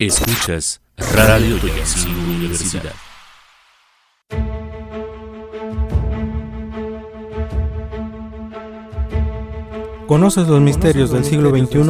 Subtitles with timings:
[0.00, 0.80] Escuchas
[1.14, 2.94] Radio Toyancingo Universidad.
[10.06, 11.80] ¿Conoces los misterios del siglo XXI?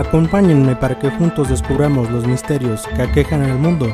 [0.00, 3.86] Acompáñenme para que juntos descubramos los misterios que aquejan al mundo.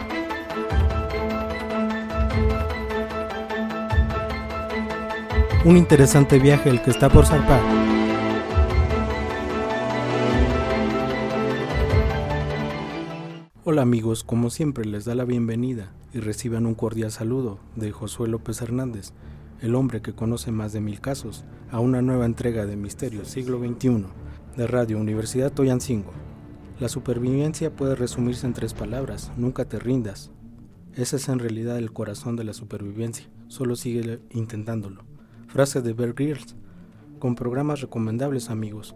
[5.63, 7.61] Un interesante viaje el que está por zarpar.
[13.65, 18.27] Hola amigos, como siempre les da la bienvenida y reciban un cordial saludo de Josué
[18.29, 19.13] López Hernández,
[19.61, 23.59] el hombre que conoce más de mil casos, a una nueva entrega de Misterios Siglo
[23.59, 24.07] XXI
[24.57, 26.13] de Radio Universidad Toyancingo.
[26.81, 30.31] La supervivencia puede resumirse en tres palabras, nunca te rindas.
[30.95, 35.10] Ese es en realidad el corazón de la supervivencia, solo sigue intentándolo.
[35.51, 36.55] Frase de Bear Grylls,
[37.19, 38.95] con programas recomendables amigos,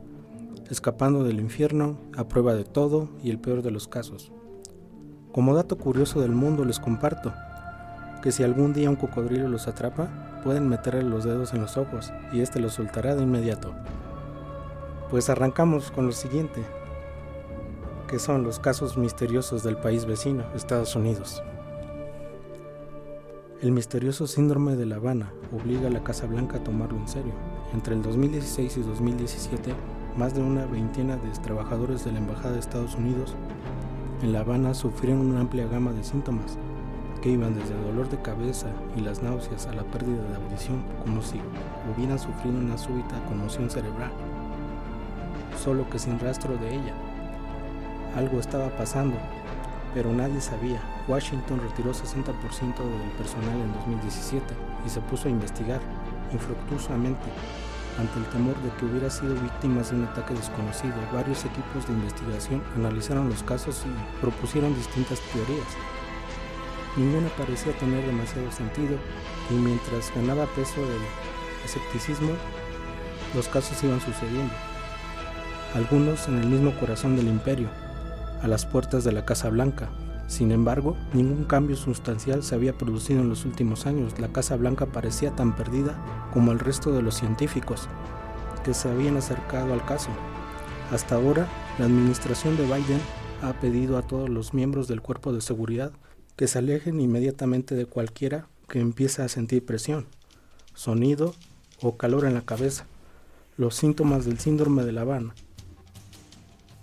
[0.71, 4.31] escapando del infierno, a prueba de todo y el peor de los casos.
[5.33, 7.35] Como dato curioso del mundo les comparto
[8.23, 12.13] que si algún día un cocodrilo los atrapa, pueden meterle los dedos en los ojos
[12.33, 13.75] y este los soltará de inmediato.
[15.11, 16.63] Pues arrancamos con lo siguiente,
[18.07, 21.43] que son los casos misteriosos del país vecino, Estados Unidos.
[23.63, 27.33] El misterioso síndrome de La Habana obliga a la Casa Blanca a tomarlo en serio.
[27.73, 29.73] Entre el 2016 y 2017,
[30.17, 33.35] más de una veintena de trabajadores de la Embajada de Estados Unidos
[34.23, 36.59] en La Habana sufrieron una amplia gama de síntomas
[37.23, 40.85] que iban desde el dolor de cabeza y las náuseas a la pérdida de audición,
[41.03, 41.41] como si
[41.95, 44.11] hubieran sufrido una súbita conmoción cerebral,
[45.63, 46.95] solo que sin rastro de ella.
[48.15, 49.17] Algo estaba pasando,
[49.95, 50.83] pero nadie sabía.
[51.09, 54.45] Washington retiró 60% del personal en 2017
[54.85, 55.81] y se puso a investigar
[56.33, 57.25] infructuosamente
[57.99, 60.95] ante el temor de que hubiera sido víctimas de un ataque desconocido.
[61.13, 65.69] Varios equipos de investigación analizaron los casos y propusieron distintas teorías.
[66.97, 68.99] Ninguna parecía tener demasiado sentido
[69.51, 72.33] y mientras ganaba peso el escepticismo,
[73.35, 74.55] los casos iban sucediendo.
[75.75, 77.69] Algunos en el mismo corazón del imperio,
[78.45, 79.89] a las puertas de la Casa Blanca.
[80.27, 84.19] Sin embargo, ningún cambio sustancial se había producido en los últimos años.
[84.19, 85.99] La Casa Blanca parecía tan perdida
[86.31, 87.89] como el resto de los científicos
[88.63, 90.11] que se habían acercado al caso.
[90.93, 93.01] Hasta ahora, la administración de Biden
[93.41, 95.93] ha pedido a todos los miembros del cuerpo de seguridad
[96.37, 100.07] que se alejen inmediatamente de cualquiera que empiece a sentir presión,
[100.75, 101.35] sonido
[101.81, 102.85] o calor en la cabeza,
[103.57, 105.35] los síntomas del síndrome de La Habana.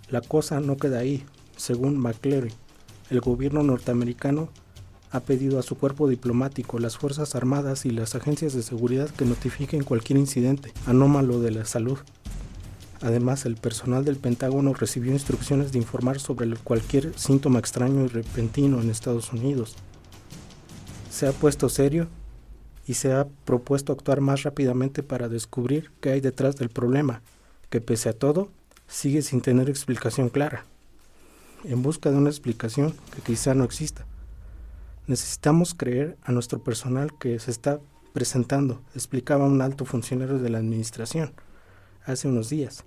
[0.08, 1.24] La cosa no queda ahí,
[1.56, 2.52] según McCleary,
[3.10, 4.48] el gobierno norteamericano
[5.10, 9.26] ha pedido a su cuerpo diplomático, las Fuerzas Armadas y las agencias de seguridad que
[9.26, 11.98] notifiquen cualquier incidente anómalo de la salud.
[13.02, 18.80] Además, el personal del Pentágono recibió instrucciones de informar sobre cualquier síntoma extraño y repentino
[18.80, 19.74] en Estados Unidos.
[21.10, 22.08] Se ha puesto serio
[22.86, 27.20] y se ha propuesto actuar más rápidamente para descubrir qué hay detrás del problema,
[27.68, 28.50] que pese a todo
[28.86, 30.64] sigue sin tener explicación clara
[31.64, 34.06] en busca de una explicación que quizá no exista.
[35.06, 37.80] Necesitamos creer a nuestro personal que se está
[38.12, 41.32] presentando, explicaba un alto funcionario de la administración
[42.04, 42.84] hace unos días.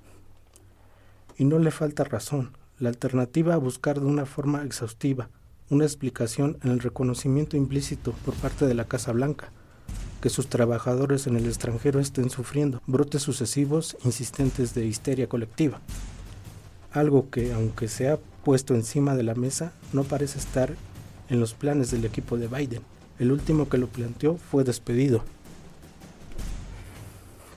[1.38, 2.52] Y no le falta razón.
[2.80, 5.30] La alternativa a buscar de una forma exhaustiva
[5.70, 9.52] una explicación en el reconocimiento implícito por parte de la Casa Blanca
[10.22, 15.82] que sus trabajadores en el extranjero estén sufriendo brotes sucesivos insistentes de histeria colectiva.
[16.92, 20.76] Algo que, aunque sea puesto encima de la mesa no parece estar
[21.30, 22.84] en los planes del equipo de Biden.
[23.18, 25.24] El último que lo planteó fue despedido.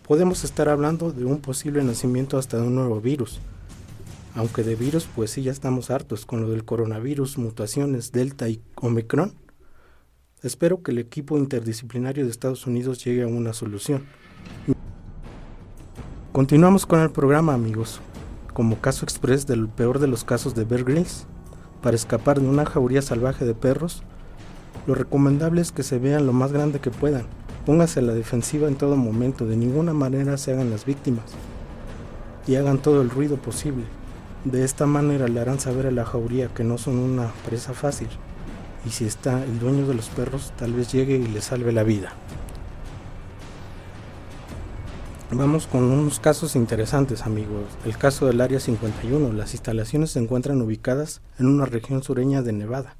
[0.06, 3.38] Podemos estar hablando de un posible nacimiento hasta de un nuevo virus.
[4.34, 8.62] Aunque de virus pues sí ya estamos hartos con lo del coronavirus, mutaciones, Delta y
[8.76, 9.34] Omicron.
[10.42, 14.06] Espero que el equipo interdisciplinario de Estados Unidos llegue a una solución.
[16.32, 18.00] Continuamos con el programa amigos
[18.58, 21.26] como caso express del peor de los casos de Bear Grylls,
[21.80, 24.02] para escapar de una jauría salvaje de perros,
[24.88, 27.26] lo recomendable es que se vean lo más grande que puedan.
[27.64, 31.26] Póngase a la defensiva en todo momento, de ninguna manera se hagan las víctimas
[32.48, 33.84] y hagan todo el ruido posible.
[34.44, 38.08] De esta manera le harán saber a la jauría que no son una presa fácil
[38.84, 41.84] y si está el dueño de los perros tal vez llegue y le salve la
[41.84, 42.12] vida.
[45.30, 47.66] Vamos con unos casos interesantes amigos.
[47.84, 49.30] El caso del Área 51.
[49.34, 52.96] Las instalaciones se encuentran ubicadas en una región sureña de Nevada,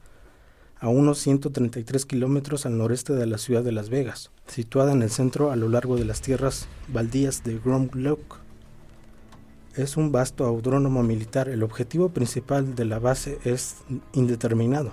[0.79, 5.09] a unos 133 kilómetros al noreste de la ciudad de Las Vegas, situada en el
[5.09, 8.37] centro a lo largo de las tierras baldías de Grom Lake.
[9.75, 11.49] Es un vasto audrónomo militar.
[11.49, 13.77] El objetivo principal de la base es
[14.13, 14.93] indeterminado.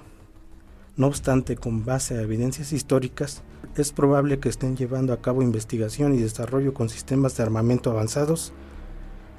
[0.95, 3.43] No obstante, con base a evidencias históricas,
[3.75, 8.53] es probable que estén llevando a cabo investigación y desarrollo con sistemas de armamento avanzados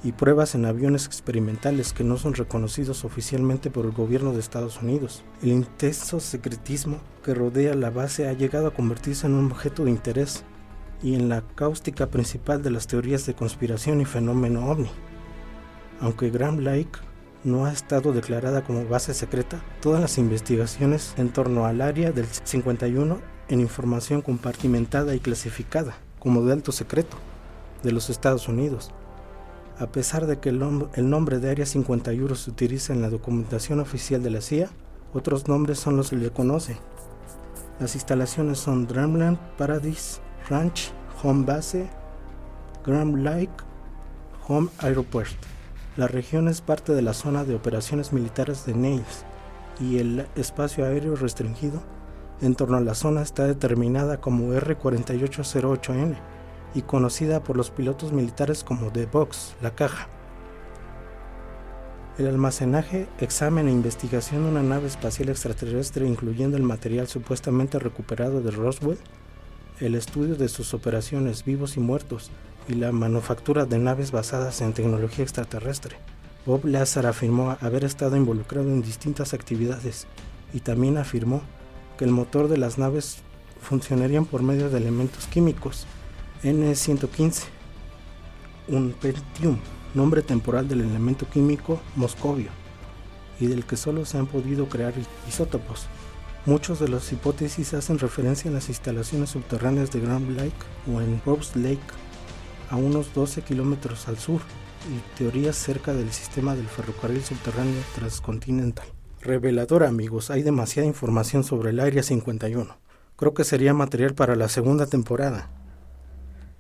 [0.03, 4.81] y pruebas en aviones experimentales que no son reconocidos oficialmente por el gobierno de Estados
[4.83, 5.25] Unidos.
[5.43, 9.91] El intenso secretismo que rodea la base ha llegado a convertirse en un objeto de
[9.91, 10.45] interés
[11.03, 14.91] y en la cáustica principal de las teorías de conspiración y fenómeno ovni.
[16.01, 16.99] Aunque Grand Lake
[17.45, 22.27] no ha estado declarada como base secreta, todas las investigaciones en torno al área del
[22.27, 27.17] 51 en información compartimentada y clasificada como de alto secreto
[27.83, 28.93] de los Estados Unidos
[29.79, 30.59] a pesar de que el,
[31.11, 34.71] nombre de Área 51 se utiliza en la documentación oficial de la CIA,
[35.13, 36.79] otros nombres son los que le conocen.
[37.79, 40.93] Las instalaciones son Dreamland Paradise Ranch
[41.23, 41.91] Home Base,
[42.87, 43.53] Grand Lake
[44.49, 45.37] Home Airport.
[45.99, 49.25] La región es parte de la zona de operaciones militares de Nails
[49.79, 51.83] y el espacio aéreo restringido
[52.41, 56.17] en torno a la zona está determinada como R4808N
[56.75, 60.09] y conocida por los pilotos militares como The Box, la caja.
[62.19, 68.41] El almacenaje, examen e investigación de una nave espacial extraterrestre incluyendo el material supuestamente recuperado
[68.41, 68.99] de Roswell,
[69.81, 72.31] el estudio de sus operaciones vivos y muertos
[72.69, 75.97] y la manufactura de naves basadas en tecnología extraterrestre.
[76.47, 80.07] Bob Lazar afirmó haber estado involucrado en distintas actividades
[80.55, 81.43] y también afirmó
[81.97, 83.19] que el motor de las naves
[83.61, 85.87] funcionarían por medio de elementos químicos
[86.43, 87.45] N115,
[88.69, 89.59] un pentium,
[89.95, 92.51] nombre temporal del elemento químico moscovio,
[93.41, 94.95] y del que solo se han podido crear
[95.29, 95.87] isótopos.
[96.45, 100.55] Muchos de las hipótesis hacen referencia a las instalaciones subterráneas de Grand Lake
[100.93, 101.81] o en Robes Lake,
[102.71, 104.41] a unos 12 kilómetros al sur,
[104.87, 108.96] y teorías cerca del sistema del ferrocarril subterráneo transcontinental.
[109.27, 112.79] Revelador amigos, hay demasiada información sobre el Área 51.
[113.17, 115.51] Creo que sería material para la segunda temporada.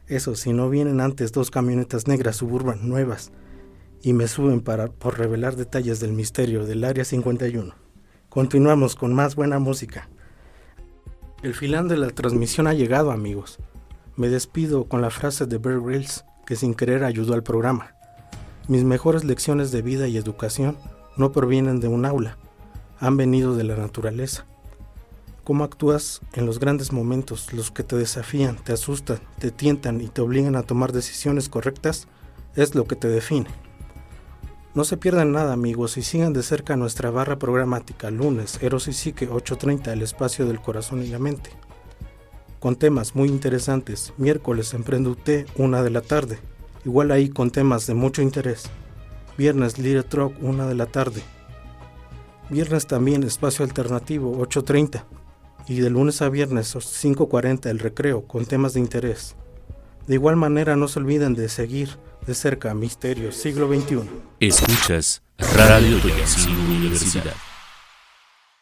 [0.09, 3.31] Eso, si no vienen antes dos camionetas negras suburban nuevas
[4.03, 7.73] y me suben para por revelar detalles del misterio del Área 51.
[8.29, 10.09] Continuamos con más buena música.
[11.45, 13.61] El final de la transmisión ha llegado, amigos.
[14.17, 17.95] Me despido con la frase de Bear Grylls, que sin querer ayudó al programa.
[18.67, 20.77] Mis mejores lecciones de vida y educación
[21.17, 22.37] no provienen de un aula,
[22.99, 24.47] han venido de la naturaleza
[25.47, 30.09] cómo actúas en los grandes momentos, los que te desafían, te asustan, te tientan y
[30.09, 32.09] te obligan a tomar decisiones correctas,
[32.57, 33.47] es lo que te define.
[34.75, 38.93] No se pierdan nada amigos y sigan de cerca nuestra barra programática lunes, Eros y
[38.93, 41.51] Psique 8.30, el espacio del corazón y la mente.
[42.59, 46.41] Con temas muy interesantes, miércoles Emprende UT 1 de la tarde,
[46.85, 48.65] igual ahí con temas de mucho interés.
[49.39, 51.23] Viernes Little Truck 1 de la tarde.
[52.49, 55.05] Viernes también espacio alternativo 8.30
[55.69, 59.35] y de lunes a viernes 5.40 el recreo con temas de interés.
[60.07, 64.09] De igual manera no se olviden de seguir de cerca Misterios Siglo XXI.
[64.41, 65.97] Escuchas Radio
[66.69, 67.35] Universidad.